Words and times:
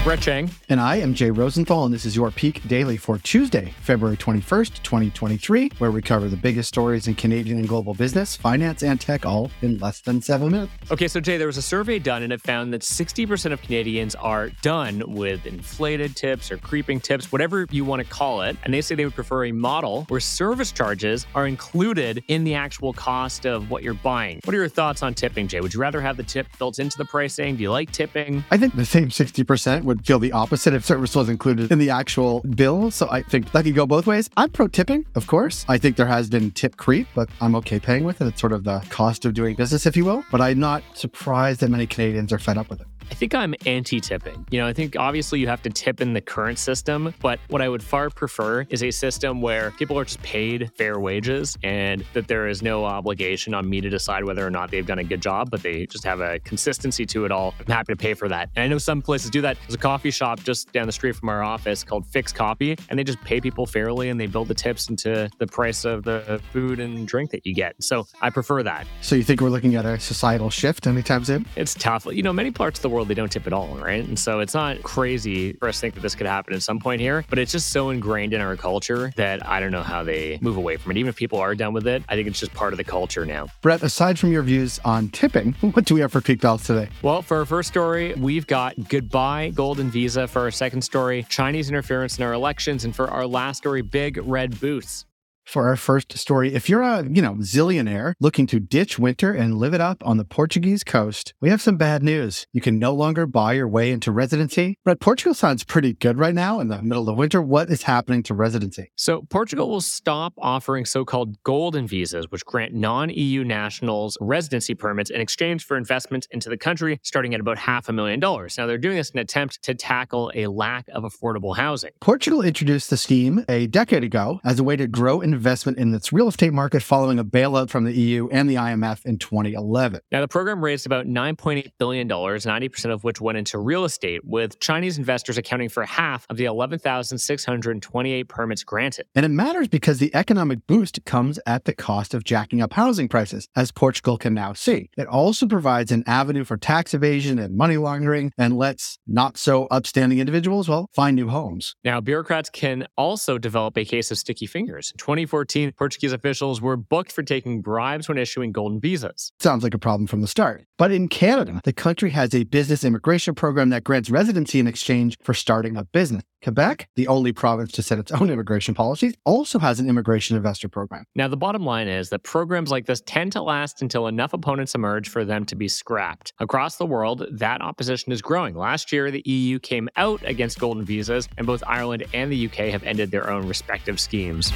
I'm 0.00 0.04
Brett 0.04 0.22
Chang. 0.22 0.50
And 0.70 0.80
I 0.80 0.96
am 0.96 1.12
Jay 1.12 1.30
Rosenthal, 1.30 1.84
and 1.84 1.92
this 1.92 2.06
is 2.06 2.16
your 2.16 2.30
Peak 2.30 2.66
Daily 2.66 2.96
for 2.96 3.18
Tuesday, 3.18 3.74
February 3.82 4.16
21st, 4.16 4.82
2023, 4.82 5.72
where 5.76 5.90
we 5.90 6.00
cover 6.00 6.26
the 6.28 6.38
biggest 6.38 6.70
stories 6.70 7.06
in 7.06 7.14
Canadian 7.14 7.58
and 7.58 7.68
global 7.68 7.92
business, 7.92 8.34
finance, 8.34 8.82
and 8.82 8.98
tech 8.98 9.26
all 9.26 9.50
in 9.60 9.76
less 9.76 10.00
than 10.00 10.22
seven 10.22 10.52
minutes. 10.52 10.72
Okay, 10.90 11.06
so 11.06 11.20
Jay, 11.20 11.36
there 11.36 11.46
was 11.46 11.58
a 11.58 11.62
survey 11.62 11.98
done 11.98 12.22
and 12.22 12.32
it 12.32 12.40
found 12.40 12.72
that 12.72 12.80
60% 12.80 13.52
of 13.52 13.60
Canadians 13.60 14.14
are 14.14 14.48
done 14.62 15.02
with 15.06 15.44
inflated 15.44 16.16
tips 16.16 16.50
or 16.50 16.56
creeping 16.56 16.98
tips, 16.98 17.30
whatever 17.30 17.66
you 17.70 17.84
want 17.84 18.02
to 18.02 18.08
call 18.08 18.40
it. 18.40 18.56
And 18.64 18.72
they 18.72 18.80
say 18.80 18.94
they 18.94 19.04
would 19.04 19.14
prefer 19.14 19.44
a 19.44 19.52
model 19.52 20.06
where 20.08 20.18
service 20.18 20.72
charges 20.72 21.26
are 21.34 21.46
included 21.46 22.24
in 22.28 22.44
the 22.44 22.54
actual 22.54 22.94
cost 22.94 23.44
of 23.44 23.70
what 23.70 23.82
you're 23.82 23.92
buying. 23.92 24.40
What 24.44 24.54
are 24.54 24.58
your 24.58 24.68
thoughts 24.68 25.02
on 25.02 25.12
tipping, 25.12 25.46
Jay? 25.46 25.60
Would 25.60 25.74
you 25.74 25.80
rather 25.80 26.00
have 26.00 26.16
the 26.16 26.22
tip 26.22 26.46
built 26.58 26.78
into 26.78 26.96
the 26.96 27.04
pricing? 27.04 27.56
Do 27.56 27.62
you 27.62 27.70
like 27.70 27.92
tipping? 27.92 28.42
I 28.50 28.56
think 28.56 28.74
the 28.76 28.86
same 28.86 29.10
60% 29.10 29.89
would 29.90 30.06
feel 30.06 30.20
the 30.20 30.30
opposite 30.30 30.72
if 30.72 30.84
service 30.84 31.16
was 31.16 31.28
included 31.28 31.72
in 31.72 31.80
the 31.80 31.90
actual 31.90 32.42
bill. 32.42 32.92
So 32.92 33.08
I 33.10 33.22
think 33.22 33.50
that 33.50 33.64
could 33.64 33.74
go 33.74 33.86
both 33.86 34.06
ways. 34.06 34.30
I'm 34.36 34.50
pro 34.50 34.68
tipping, 34.68 35.04
of 35.16 35.26
course. 35.26 35.64
I 35.68 35.78
think 35.78 35.96
there 35.96 36.06
has 36.06 36.30
been 36.30 36.52
tip 36.52 36.76
creep, 36.76 37.08
but 37.14 37.28
I'm 37.40 37.56
okay 37.56 37.80
paying 37.80 38.04
with 38.04 38.20
it. 38.20 38.28
It's 38.28 38.40
sort 38.40 38.52
of 38.52 38.62
the 38.62 38.78
cost 38.88 39.24
of 39.24 39.34
doing 39.34 39.56
business, 39.56 39.86
if 39.86 39.96
you 39.96 40.04
will. 40.04 40.24
But 40.30 40.40
I'm 40.40 40.60
not 40.60 40.84
surprised 40.94 41.60
that 41.60 41.70
many 41.70 41.88
Canadians 41.88 42.32
are 42.32 42.38
fed 42.38 42.56
up 42.56 42.70
with 42.70 42.80
it. 42.80 42.86
I 43.10 43.14
think 43.14 43.34
I'm 43.34 43.54
anti 43.66 44.00
tipping. 44.00 44.46
You 44.50 44.60
know, 44.60 44.66
I 44.66 44.72
think 44.72 44.96
obviously 44.96 45.40
you 45.40 45.46
have 45.48 45.62
to 45.62 45.70
tip 45.70 46.00
in 46.00 46.12
the 46.12 46.20
current 46.20 46.58
system, 46.58 47.14
but 47.20 47.38
what 47.48 47.62
I 47.62 47.68
would 47.68 47.82
far 47.82 48.10
prefer 48.10 48.66
is 48.70 48.82
a 48.82 48.90
system 48.90 49.40
where 49.42 49.70
people 49.72 49.98
are 49.98 50.04
just 50.04 50.22
paid 50.22 50.70
fair 50.76 50.98
wages 50.98 51.56
and 51.62 52.04
that 52.14 52.28
there 52.28 52.48
is 52.48 52.62
no 52.62 52.84
obligation 52.84 53.54
on 53.54 53.68
me 53.68 53.80
to 53.80 53.88
decide 53.88 54.24
whether 54.24 54.46
or 54.46 54.50
not 54.50 54.70
they've 54.70 54.86
done 54.86 54.98
a 54.98 55.04
good 55.04 55.20
job, 55.20 55.50
but 55.50 55.62
they 55.62 55.86
just 55.86 56.04
have 56.04 56.20
a 56.20 56.38
consistency 56.40 57.06
to 57.06 57.24
it 57.24 57.32
all. 57.32 57.54
I'm 57.60 57.72
happy 57.72 57.92
to 57.92 57.96
pay 57.96 58.14
for 58.14 58.28
that. 58.28 58.50
And 58.56 58.64
I 58.64 58.68
know 58.68 58.78
some 58.78 59.02
places 59.02 59.30
do 59.30 59.40
that. 59.42 59.56
There's 59.62 59.74
a 59.74 59.78
coffee 59.78 60.10
shop 60.10 60.40
just 60.42 60.72
down 60.72 60.86
the 60.86 60.92
street 60.92 61.16
from 61.16 61.28
our 61.28 61.42
office 61.42 61.82
called 61.84 62.06
Fix 62.06 62.32
Coffee, 62.32 62.76
and 62.88 62.98
they 62.98 63.04
just 63.04 63.20
pay 63.22 63.40
people 63.40 63.66
fairly 63.66 64.08
and 64.08 64.20
they 64.20 64.26
build 64.26 64.48
the 64.48 64.54
tips 64.54 64.88
into 64.88 65.28
the 65.38 65.46
price 65.46 65.84
of 65.84 66.04
the 66.04 66.40
food 66.52 66.80
and 66.80 67.06
drink 67.06 67.30
that 67.30 67.46
you 67.46 67.54
get. 67.54 67.74
So 67.82 68.06
I 68.20 68.30
prefer 68.30 68.62
that. 68.62 68.86
So 69.00 69.16
you 69.16 69.22
think 69.22 69.40
we're 69.40 69.48
looking 69.48 69.74
at 69.74 69.84
a 69.84 69.98
societal 69.98 70.50
shift 70.50 70.86
anytime 70.86 71.24
soon? 71.24 71.46
It's 71.56 71.74
tough. 71.74 72.06
You 72.06 72.22
know, 72.22 72.32
many 72.32 72.50
parts 72.50 72.78
of 72.78 72.82
the 72.82 72.89
world, 72.90 73.08
they 73.08 73.14
don't 73.14 73.30
tip 73.30 73.46
at 73.46 73.52
all, 73.52 73.68
right? 73.76 74.04
And 74.06 74.18
so 74.18 74.40
it's 74.40 74.54
not 74.54 74.82
crazy 74.82 75.54
for 75.54 75.68
us 75.68 75.76
to 75.76 75.80
think 75.80 75.94
that 75.94 76.00
this 76.00 76.14
could 76.14 76.26
happen 76.26 76.54
at 76.54 76.62
some 76.62 76.78
point 76.78 77.00
here, 77.00 77.24
but 77.30 77.38
it's 77.38 77.52
just 77.52 77.70
so 77.70 77.90
ingrained 77.90 78.32
in 78.32 78.40
our 78.40 78.56
culture 78.56 79.12
that 79.16 79.46
I 79.46 79.60
don't 79.60 79.72
know 79.72 79.82
how 79.82 80.02
they 80.02 80.38
move 80.40 80.56
away 80.56 80.76
from 80.76 80.92
it. 80.92 80.98
Even 80.98 81.08
if 81.08 81.16
people 81.16 81.38
are 81.38 81.54
done 81.54 81.72
with 81.72 81.86
it, 81.86 82.02
I 82.08 82.14
think 82.14 82.28
it's 82.28 82.40
just 82.40 82.52
part 82.54 82.72
of 82.72 82.76
the 82.76 82.84
culture 82.84 83.24
now. 83.24 83.46
Brett, 83.62 83.82
aside 83.82 84.18
from 84.18 84.32
your 84.32 84.42
views 84.42 84.80
on 84.84 85.08
tipping, 85.08 85.52
what 85.60 85.84
do 85.84 85.94
we 85.94 86.00
have 86.00 86.12
for 86.12 86.20
Peak 86.20 86.40
Pals 86.40 86.64
today? 86.64 86.88
Well, 87.02 87.22
for 87.22 87.38
our 87.38 87.46
first 87.46 87.68
story, 87.68 88.14
we've 88.14 88.46
got 88.46 88.88
goodbye 88.88 89.52
golden 89.54 89.90
visa. 89.90 90.26
For 90.26 90.42
our 90.42 90.50
second 90.50 90.82
story, 90.82 91.24
Chinese 91.28 91.68
interference 91.68 92.18
in 92.18 92.24
our 92.24 92.32
elections. 92.32 92.84
And 92.84 92.94
for 92.94 93.08
our 93.10 93.26
last 93.26 93.58
story, 93.58 93.82
big 93.82 94.18
red 94.24 94.60
boots 94.60 95.06
for 95.50 95.66
our 95.66 95.76
first 95.76 96.16
story. 96.16 96.54
If 96.54 96.68
you're 96.68 96.82
a, 96.82 97.02
you 97.02 97.20
know, 97.20 97.34
zillionaire 97.34 98.14
looking 98.20 98.46
to 98.48 98.60
ditch 98.60 98.98
winter 98.98 99.32
and 99.32 99.58
live 99.58 99.74
it 99.74 99.80
up 99.80 100.02
on 100.06 100.16
the 100.16 100.24
Portuguese 100.24 100.84
coast, 100.84 101.34
we 101.40 101.50
have 101.50 101.60
some 101.60 101.76
bad 101.76 102.02
news. 102.02 102.46
You 102.52 102.60
can 102.60 102.78
no 102.78 102.94
longer 102.94 103.26
buy 103.26 103.54
your 103.54 103.68
way 103.68 103.90
into 103.90 104.12
residency. 104.12 104.78
But 104.84 105.00
Portugal 105.00 105.34
sounds 105.34 105.64
pretty 105.64 105.94
good 105.94 106.18
right 106.18 106.34
now 106.34 106.60
in 106.60 106.68
the 106.68 106.82
middle 106.82 107.08
of 107.08 107.16
winter. 107.16 107.42
What 107.42 107.68
is 107.70 107.82
happening 107.82 108.22
to 108.24 108.34
residency? 108.34 108.92
So, 108.96 109.22
Portugal 109.30 109.68
will 109.68 109.80
stop 109.80 110.34
offering 110.38 110.84
so 110.84 111.04
called 111.04 111.42
golden 111.42 111.86
visas, 111.86 112.30
which 112.30 112.44
grant 112.44 112.72
non 112.72 113.10
EU 113.10 113.44
nationals 113.44 114.16
residency 114.20 114.74
permits 114.74 115.10
in 115.10 115.20
exchange 115.20 115.64
for 115.64 115.76
investments 115.76 116.28
into 116.30 116.48
the 116.48 116.56
country, 116.56 117.00
starting 117.02 117.34
at 117.34 117.40
about 117.40 117.58
half 117.58 117.88
a 117.88 117.92
million 117.92 118.20
dollars. 118.20 118.56
Now, 118.56 118.66
they're 118.66 118.78
doing 118.78 118.96
this 118.96 119.10
in 119.10 119.18
an 119.18 119.22
attempt 119.22 119.62
to 119.64 119.74
tackle 119.74 120.30
a 120.34 120.46
lack 120.46 120.86
of 120.92 121.02
affordable 121.02 121.56
housing. 121.56 121.90
Portugal 122.00 122.42
introduced 122.42 122.90
the 122.90 122.96
scheme 122.96 123.44
a 123.48 123.66
decade 123.66 124.04
ago 124.04 124.40
as 124.44 124.58
a 124.58 124.64
way 124.64 124.76
to 124.76 124.86
grow 124.86 125.20
investment 125.20 125.39
in 125.78 125.94
its 125.94 126.12
real 126.12 126.28
estate 126.28 126.52
market 126.52 126.82
following 126.82 127.18
a 127.18 127.24
bailout 127.24 127.70
from 127.70 127.84
the 127.84 127.92
EU 127.92 128.28
and 128.28 128.48
the 128.48 128.54
IMF 128.54 129.04
in 129.04 129.18
2011. 129.18 130.00
Now, 130.12 130.20
the 130.20 130.28
program 130.28 130.62
raised 130.62 130.86
about 130.86 131.06
$9.8 131.06 131.72
billion, 131.78 132.08
90% 132.08 132.92
of 132.92 133.04
which 133.04 133.20
went 133.20 133.38
into 133.38 133.58
real 133.58 133.84
estate, 133.84 134.20
with 134.24 134.60
Chinese 134.60 134.98
investors 134.98 135.38
accounting 135.38 135.68
for 135.68 135.84
half 135.84 136.26
of 136.30 136.36
the 136.36 136.44
11,628 136.44 138.28
permits 138.28 138.64
granted. 138.64 139.06
And 139.14 139.24
it 139.24 139.30
matters 139.30 139.68
because 139.68 139.98
the 139.98 140.14
economic 140.14 140.66
boost 140.66 141.04
comes 141.04 141.38
at 141.46 141.64
the 141.64 141.74
cost 141.74 142.14
of 142.14 142.24
jacking 142.24 142.60
up 142.60 142.72
housing 142.72 143.08
prices, 143.08 143.48
as 143.56 143.72
Portugal 143.72 144.18
can 144.18 144.34
now 144.34 144.52
see. 144.52 144.90
It 144.96 145.06
also 145.06 145.46
provides 145.46 145.92
an 145.92 146.04
avenue 146.06 146.44
for 146.44 146.56
tax 146.56 146.94
evasion 146.94 147.38
and 147.38 147.56
money 147.56 147.76
laundering 147.76 148.32
and 148.36 148.56
lets 148.56 148.98
not 149.06 149.36
so 149.36 149.66
upstanding 149.70 150.18
individuals, 150.18 150.68
well, 150.68 150.88
find 150.92 151.16
new 151.16 151.28
homes. 151.28 151.74
Now, 151.84 152.00
bureaucrats 152.00 152.50
can 152.50 152.86
also 152.96 153.38
develop 153.38 153.76
a 153.76 153.84
case 153.84 154.10
of 154.10 154.18
sticky 154.18 154.46
fingers. 154.46 154.92
2014, 155.20 155.72
Portuguese 155.72 156.12
officials 156.12 156.60
were 156.62 156.76
booked 156.76 157.12
for 157.12 157.22
taking 157.22 157.60
bribes 157.60 158.08
when 158.08 158.16
issuing 158.16 158.52
golden 158.52 158.80
visas. 158.80 159.32
Sounds 159.38 159.62
like 159.62 159.74
a 159.74 159.78
problem 159.78 160.06
from 160.06 160.22
the 160.22 160.26
start. 160.26 160.64
But 160.78 160.92
in 160.92 161.08
Canada, 161.08 161.60
the 161.64 161.72
country 161.72 162.10
has 162.10 162.34
a 162.34 162.44
business 162.44 162.84
immigration 162.84 163.34
program 163.34 163.68
that 163.70 163.84
grants 163.84 164.08
residency 164.08 164.58
in 164.58 164.66
exchange 164.66 165.18
for 165.22 165.34
starting 165.34 165.76
a 165.76 165.84
business. 165.84 166.22
Quebec, 166.42 166.88
the 166.96 167.06
only 167.06 167.32
province 167.32 167.70
to 167.72 167.82
set 167.82 167.98
its 167.98 168.10
own 168.12 168.30
immigration 168.30 168.72
policies, 168.74 169.14
also 169.26 169.58
has 169.58 169.78
an 169.78 169.88
immigration 169.88 170.38
investor 170.38 170.68
program. 170.68 171.04
Now, 171.14 171.28
the 171.28 171.36
bottom 171.36 171.66
line 171.66 171.86
is 171.86 172.08
that 172.08 172.22
programs 172.22 172.70
like 172.70 172.86
this 172.86 173.02
tend 173.04 173.32
to 173.32 173.42
last 173.42 173.82
until 173.82 174.06
enough 174.06 174.32
opponents 174.32 174.74
emerge 174.74 175.10
for 175.10 175.22
them 175.24 175.44
to 175.46 175.54
be 175.54 175.68
scrapped. 175.68 176.32
Across 176.38 176.76
the 176.76 176.86
world, 176.86 177.26
that 177.30 177.60
opposition 177.60 178.10
is 178.10 178.22
growing. 178.22 178.54
Last 178.54 178.90
year, 178.90 179.10
the 179.10 179.22
EU 179.26 179.58
came 179.58 179.90
out 179.96 180.22
against 180.24 180.58
golden 180.58 180.84
visas, 180.84 181.28
and 181.36 181.46
both 181.46 181.62
Ireland 181.66 182.06
and 182.14 182.32
the 182.32 182.46
UK 182.46 182.70
have 182.70 182.84
ended 182.84 183.10
their 183.10 183.28
own 183.28 183.46
respective 183.46 184.00
schemes. 184.00 184.50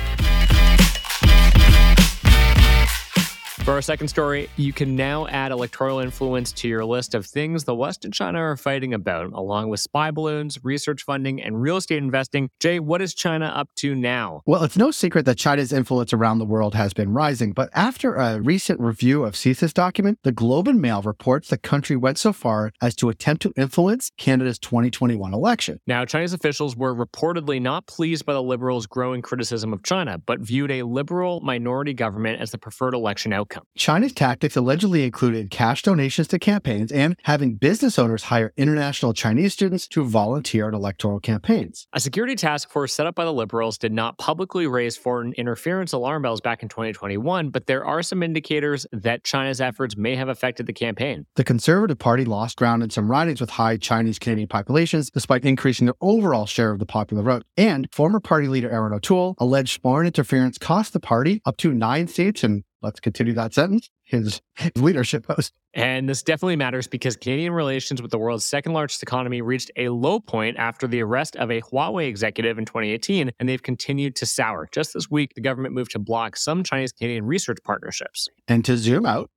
For 3.64 3.72
our 3.72 3.80
second 3.80 4.08
story, 4.08 4.50
you 4.58 4.74
can 4.74 4.94
now 4.94 5.26
add 5.26 5.50
electoral 5.50 5.98
influence 5.98 6.52
to 6.52 6.68
your 6.68 6.84
list 6.84 7.14
of 7.14 7.24
things 7.24 7.64
the 7.64 7.74
West 7.74 8.04
and 8.04 8.12
China 8.12 8.38
are 8.38 8.58
fighting 8.58 8.92
about, 8.92 9.32
along 9.32 9.70
with 9.70 9.80
spy 9.80 10.10
balloons, 10.10 10.62
research 10.62 11.02
funding, 11.02 11.40
and 11.40 11.62
real 11.62 11.78
estate 11.78 11.96
investing. 11.96 12.50
Jay, 12.60 12.78
what 12.78 13.00
is 13.00 13.14
China 13.14 13.46
up 13.46 13.70
to 13.76 13.94
now? 13.94 14.42
Well, 14.44 14.64
it's 14.64 14.76
no 14.76 14.90
secret 14.90 15.24
that 15.24 15.38
China's 15.38 15.72
influence 15.72 16.12
around 16.12 16.40
the 16.40 16.44
world 16.44 16.74
has 16.74 16.92
been 16.92 17.14
rising, 17.14 17.52
but 17.52 17.70
after 17.72 18.16
a 18.16 18.38
recent 18.38 18.80
review 18.80 19.24
of 19.24 19.32
CSIS 19.32 19.72
document, 19.72 20.18
the 20.24 20.32
Globe 20.32 20.68
and 20.68 20.78
Mail 20.78 21.00
reports 21.00 21.48
the 21.48 21.56
country 21.56 21.96
went 21.96 22.18
so 22.18 22.34
far 22.34 22.70
as 22.82 22.94
to 22.96 23.08
attempt 23.08 23.40
to 23.44 23.52
influence 23.56 24.10
Canada's 24.18 24.58
2021 24.58 25.32
election. 25.32 25.80
Now, 25.86 26.04
Chinese 26.04 26.34
officials 26.34 26.76
were 26.76 26.94
reportedly 26.94 27.62
not 27.62 27.86
pleased 27.86 28.26
by 28.26 28.34
the 28.34 28.42
Liberals' 28.42 28.86
growing 28.86 29.22
criticism 29.22 29.72
of 29.72 29.82
China, 29.82 30.18
but 30.18 30.40
viewed 30.40 30.70
a 30.70 30.82
liberal 30.82 31.40
minority 31.40 31.94
government 31.94 32.42
as 32.42 32.50
the 32.50 32.58
preferred 32.58 32.92
election 32.92 33.32
outcome 33.32 33.53
outcome. 33.54 33.66
China's 33.76 34.12
tactics 34.12 34.56
allegedly 34.56 35.04
included 35.04 35.50
cash 35.50 35.82
donations 35.82 36.28
to 36.28 36.38
campaigns 36.38 36.92
and 36.92 37.16
having 37.24 37.54
business 37.54 37.98
owners 37.98 38.24
hire 38.24 38.52
international 38.56 39.12
Chinese 39.12 39.52
students 39.52 39.86
to 39.88 40.04
volunteer 40.04 40.68
in 40.68 40.74
electoral 40.74 41.20
campaigns. 41.20 41.86
A 41.92 42.00
security 42.00 42.34
task 42.34 42.70
force 42.70 42.94
set 42.94 43.06
up 43.06 43.14
by 43.14 43.24
the 43.24 43.32
Liberals 43.32 43.78
did 43.78 43.92
not 43.92 44.18
publicly 44.18 44.66
raise 44.66 44.96
foreign 44.96 45.32
interference 45.34 45.92
alarm 45.92 46.22
bells 46.22 46.40
back 46.40 46.62
in 46.62 46.68
2021, 46.68 47.50
but 47.50 47.66
there 47.66 47.84
are 47.84 48.02
some 48.02 48.22
indicators 48.22 48.86
that 48.92 49.24
China's 49.24 49.60
efforts 49.60 49.96
may 49.96 50.16
have 50.16 50.28
affected 50.28 50.66
the 50.66 50.72
campaign. 50.72 51.26
The 51.36 51.44
Conservative 51.44 51.98
Party 51.98 52.24
lost 52.24 52.56
ground 52.56 52.82
in 52.82 52.90
some 52.90 53.10
ridings 53.10 53.40
with 53.40 53.50
high 53.50 53.76
Chinese 53.76 54.18
Canadian 54.18 54.48
populations, 54.48 55.10
despite 55.10 55.44
increasing 55.44 55.86
their 55.86 55.94
overall 56.00 56.46
share 56.46 56.70
of 56.70 56.78
the 56.78 56.86
popular 56.86 57.22
vote. 57.22 57.44
And 57.56 57.88
former 57.92 58.20
party 58.20 58.48
leader 58.48 58.70
Erin 58.70 58.92
O'Toole 58.92 59.34
alleged 59.38 59.82
foreign 59.82 60.06
interference 60.06 60.58
cost 60.58 60.92
the 60.92 61.00
party 61.00 61.42
up 61.44 61.56
to 61.58 61.72
nine 61.72 62.08
seats 62.08 62.42
and 62.42 62.64
let's 62.84 63.00
continue 63.00 63.32
that 63.32 63.54
sentence, 63.54 63.90
his, 64.04 64.40
his 64.54 64.70
leadership 64.76 65.26
post. 65.26 65.52
And 65.72 66.08
this 66.08 66.22
definitely 66.22 66.56
matters 66.56 66.86
because 66.86 67.16
Canadian 67.16 67.52
relations 67.52 68.00
with 68.00 68.10
the 68.10 68.18
world's 68.18 68.44
second 68.44 68.74
largest 68.74 69.02
economy 69.02 69.42
reached 69.42 69.72
a 69.76 69.88
low 69.88 70.20
point 70.20 70.56
after 70.58 70.86
the 70.86 71.00
arrest 71.02 71.34
of 71.36 71.50
a 71.50 71.60
Huawei 71.62 72.06
executive 72.06 72.58
in 72.58 72.66
2018, 72.66 73.32
and 73.40 73.48
they've 73.48 73.62
continued 73.62 74.14
to 74.16 74.26
sour. 74.26 74.68
Just 74.70 74.94
this 74.94 75.10
week, 75.10 75.34
the 75.34 75.40
government 75.40 75.74
moved 75.74 75.92
to 75.92 75.98
block 75.98 76.36
some 76.36 76.62
Chinese 76.62 76.92
Canadian 76.92 77.24
research 77.24 77.58
partnerships. 77.64 78.28
And 78.46 78.64
to 78.66 78.76
zoom 78.76 79.06
out, 79.06 79.30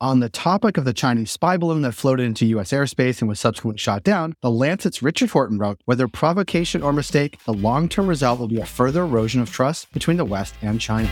on 0.00 0.20
the 0.20 0.28
topic 0.28 0.76
of 0.76 0.84
the 0.84 0.92
Chinese 0.92 1.30
spy 1.30 1.56
balloon 1.56 1.82
that 1.82 1.92
floated 1.92 2.24
into 2.24 2.46
U.S. 2.46 2.72
airspace 2.72 3.20
and 3.20 3.28
was 3.28 3.40
subsequently 3.40 3.78
shot 3.78 4.02
down, 4.02 4.34
the 4.42 4.50
Lancet's 4.50 5.02
Richard 5.02 5.30
Horton 5.30 5.58
wrote 5.58 5.80
Whether 5.84 6.08
provocation 6.08 6.82
or 6.82 6.92
mistake, 6.92 7.38
the 7.44 7.52
long 7.52 7.88
term 7.88 8.06
result 8.06 8.38
will 8.38 8.48
be 8.48 8.60
a 8.60 8.66
further 8.66 9.02
erosion 9.02 9.40
of 9.40 9.50
trust 9.50 9.92
between 9.92 10.16
the 10.16 10.24
West 10.24 10.54
and 10.62 10.80
China. 10.80 11.08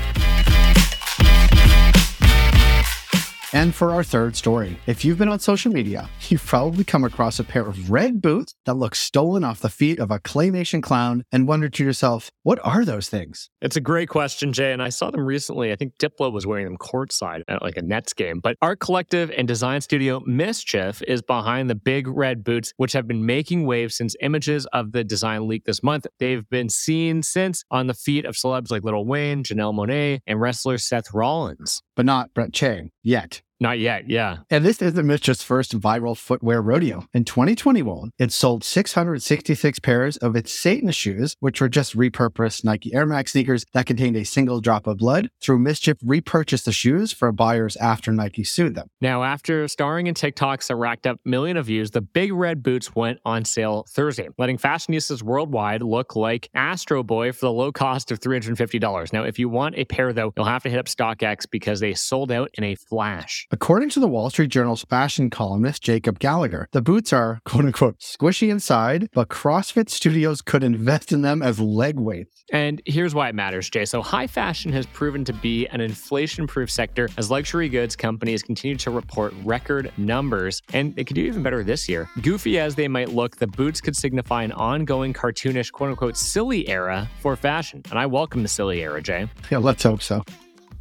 And 3.53 3.75
for 3.75 3.91
our 3.91 4.05
third 4.05 4.37
story, 4.37 4.79
if 4.87 5.05
you've 5.05 5.19
been 5.19 5.29
on 5.29 5.41
social 5.41 5.73
media, 5.73 6.09
you've 6.29 6.47
probably 6.47 6.85
come 6.85 7.03
across 7.03 7.41
a 7.41 7.45
pair 7.45 7.67
of 7.67 7.91
red 7.91 8.23
boots 8.23 8.55
that 8.65 8.75
look 8.75 8.95
stolen 8.95 9.43
off 9.43 9.59
the 9.59 9.69
feet 9.69 9.99
of 9.99 10.13
a 10.13 10.21
claymation 10.21 10.81
clown 10.81 11.25
and 11.33 11.49
wondered 11.49 11.73
to 11.75 11.85
yourself, 11.85 12.31
what 12.45 12.61
are 12.63 12.85
those 12.85 13.09
things? 13.09 13.51
It's 13.61 13.75
a 13.75 13.81
great 13.81 14.09
question, 14.09 14.53
Jay, 14.53 14.73
and 14.73 14.81
I 14.81 14.89
saw 14.89 15.11
them 15.11 15.23
recently. 15.27 15.73
I 15.73 15.77
think 15.77 15.99
Diplo 15.99 16.33
was 16.33 16.47
wearing 16.47 16.67
them 16.67 16.79
courtside 16.79 17.43
at 17.49 17.61
like 17.61 17.77
a 17.77 17.83
Nets 17.83 18.13
game. 18.13 18.39
But 18.39 18.57
art 18.63 18.79
collective 18.79 19.33
and 19.37 19.49
design 19.49 19.81
studio 19.81 20.21
MSCHF 20.21 21.03
is 21.09 21.21
behind 21.21 21.69
the 21.69 21.75
big 21.75 22.07
red 22.07 22.45
boots, 22.45 22.73
which 22.77 22.93
have 22.93 23.09
been 23.09 23.27
making 23.27 23.67
waves 23.67 23.97
since 23.97 24.15
images 24.21 24.65
of 24.67 24.93
the 24.93 25.03
design 25.03 25.49
leaked 25.49 25.67
this 25.67 25.83
month. 25.83 26.07
They've 26.21 26.49
been 26.51 26.69
seen 26.69 27.25
since 27.25 27.65
on 27.69 27.89
the 27.89 27.95
feet 27.95 28.25
of 28.25 28.37
celebs 28.37 28.71
like 28.71 28.85
Lil 28.85 29.05
Wayne, 29.05 29.43
Janelle 29.43 29.75
Monáe, 29.75 30.21
and 30.25 30.41
wrestler 30.41 30.79
Seth 30.79 31.13
Rollins. 31.13 31.83
But 31.97 32.07
not 32.07 32.33
Brett 32.33 32.53
Chang 32.53 32.93
yet. 33.03 33.40
Not 33.63 33.79
yet, 33.79 34.09
yeah. 34.09 34.39
And 34.49 34.65
this 34.65 34.81
isn't 34.81 35.07
MSCHF's 35.07 35.43
first 35.43 35.79
viral 35.79 36.17
footwear 36.17 36.63
rodeo. 36.63 37.05
In 37.13 37.25
2021, 37.27 38.13
it 38.19 38.33
sold 38.33 38.65
666 38.65 39.79
pairs 39.81 40.17
of 40.17 40.35
its 40.35 40.51
Satan 40.51 40.91
shoes, 40.93 41.37
which 41.41 41.61
were 41.61 41.69
just 41.69 41.95
repurposed 41.95 42.65
Nike 42.65 42.95
Air 42.95 43.05
Max 43.05 43.33
sneakers 43.33 43.67
that 43.75 43.85
contained 43.85 44.17
a 44.17 44.25
single 44.25 44.63
drop 44.63 44.87
of 44.87 44.97
blood. 44.97 45.29
Through 45.43 45.59
MSCHF 45.59 45.99
repurchased 46.03 46.65
the 46.65 46.73
shoes 46.73 47.13
for 47.13 47.31
buyers 47.33 47.77
after 47.77 48.13
Nike 48.13 48.45
sued 48.45 48.75
them. 48.75 48.89
Now, 49.03 49.25
after 49.25 49.69
starring 49.69 50.07
in 50.07 50.15
TikToks 50.15 50.69
that 50.69 50.77
racked 50.77 51.07
up 51.07 51.21
million 51.27 51.59
of 51.59 51.67
views, 51.67 51.91
the 51.91 52.01
big 52.01 52.33
red 52.33 52.63
boots 52.63 52.95
went 52.95 53.19
on 53.27 53.45
sale 53.45 53.85
Thursday, 53.91 54.29
letting 54.39 54.57
fashionistas 54.57 55.23
worldwide 55.23 55.83
look 55.83 56.17
like 56.17 56.49
Astro 56.55 57.03
Boy 57.03 57.33
for 57.33 57.45
the 57.45 57.53
low 57.53 57.73
cost 57.73 58.11
of 58.11 58.21
$350. 58.21 59.13
Now, 59.13 59.25
if 59.25 59.39
you 59.39 59.51
want 59.51 59.75
a 59.77 59.85
pair, 59.85 60.15
though, 60.15 60.33
you'll 60.35 60.47
have 60.47 60.63
to 60.63 60.71
hit 60.71 60.79
up 60.79 60.87
StockX 60.87 61.45
because 61.51 61.81
they 61.81 61.93
sold 61.93 62.33
out 62.33 62.49
in 62.55 62.65
a 62.65 62.75
flash. 62.75 63.47
According 63.53 63.89
to 63.91 64.01
the 64.01 64.07
Wall 64.07 64.31
Street 64.31 64.49
Journal's 64.49 64.85
fashion 64.85 65.29
columnist 65.29 65.83
Jacob 65.83 66.21
Gallagher, 66.21 66.69
the 66.71 66.81
boots 66.81 67.13
are 67.13 67.41
quote 67.45 67.65
unquote 67.65 67.99
squishy 67.99 68.49
inside, 68.49 69.09
but 69.13 69.29
CrossFit 69.29 69.89
studios 69.89 70.41
could 70.41 70.63
invest 70.63 71.11
in 71.11 71.23
them 71.23 71.43
as 71.43 71.59
leg 71.59 71.99
weights. 71.99 72.45
And 72.53 72.81
here's 72.87 73.13
why 73.13 73.29
it 73.29 73.35
matters, 73.35 73.69
Jay. 73.69 73.85
So, 73.87 74.03
high 74.03 74.29
fashion 74.29 74.73
has 74.73 74.87
proven 74.87 75.25
to 75.25 75.33
be 75.33 75.67
an 75.67 75.81
inflation 75.81 76.47
proof 76.47 76.71
sector 76.71 77.09
as 77.19 77.29
luxury 77.29 77.69
goods 77.69 77.97
companies 77.97 78.41
continue 78.41 78.77
to 78.77 78.91
report 78.93 79.35
record 79.43 79.91
numbers. 79.97 80.63
And 80.73 80.97
it 80.97 81.09
could 81.09 81.17
do 81.17 81.23
even 81.23 81.43
better 81.43 81.65
this 81.65 81.89
year. 81.89 82.09
Goofy 82.23 82.61
as 82.61 82.77
they 82.77 82.87
might 82.87 83.09
look, 83.09 83.35
the 83.35 83.49
boots 83.49 83.81
could 83.81 83.97
signify 83.97 84.45
an 84.45 84.53
ongoing 84.53 85.13
cartoonish, 85.13 85.73
quote 85.73 85.91
unquote, 85.91 86.17
silly 86.17 86.69
era 86.69 87.11
for 87.19 87.35
fashion. 87.35 87.83
And 87.91 87.99
I 87.99 88.07
welcome 88.07 88.45
the 88.45 88.49
silly 88.49 88.81
era, 88.81 89.03
Jay. 89.03 89.29
Yeah, 89.51 89.59
let's 89.59 89.83
hope 89.83 90.03
so. 90.03 90.23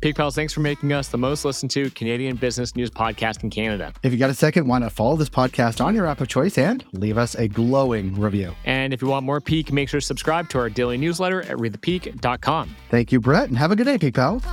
Peak 0.02 0.16
Pals, 0.16 0.34
thanks 0.34 0.54
for 0.54 0.62
making 0.62 0.94
us 0.94 1.10
the 1.10 1.18
most 1.18 1.44
listened 1.44 1.72
to 1.72 1.90
Canadian 1.90 2.38
business 2.38 2.74
news 2.74 2.90
podcast 2.90 3.44
in 3.44 3.50
Canada. 3.50 3.92
If 4.02 4.14
you 4.14 4.18
got 4.18 4.30
a 4.30 4.34
second, 4.34 4.66
why 4.66 4.80
not 4.80 4.94
follow 4.94 5.18
this 5.18 5.30
podcast 5.30 5.84
on 5.84 5.94
your 5.94 6.06
app 6.06 6.22
of 6.22 6.30
choice 6.30 6.58
and 6.58 6.86
leave 6.94 7.18
us 7.18 7.36
a 7.36 7.50
glowing 7.50 8.18
review? 8.18 8.56
And 8.64 8.94
if 8.94 9.02
you 9.02 9.10
want 9.10 9.26
more 9.26 9.42
Peak, 9.42 9.74
make 9.74 9.90
sure 9.90 10.00
to 10.00 10.06
subscribe 10.06 10.48
to 10.50 10.60
our 10.60 10.70
daily 10.70 10.98
newsletter 10.98 11.42
at 11.42 11.58
readthepeak.com. 11.58 12.76
Thank 12.90 13.12
you, 13.12 13.20
Brett, 13.20 13.50
and 13.50 13.58
have 13.58 13.72
a 13.72 13.76
good 13.76 13.86
day, 13.86 13.98
Peak 13.98 14.16
Pals. 14.16 14.44